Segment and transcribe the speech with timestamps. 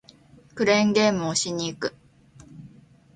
[0.55, 1.95] クレーンゲームをしに行く